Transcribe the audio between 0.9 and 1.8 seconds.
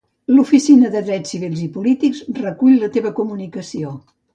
de Drets Civils i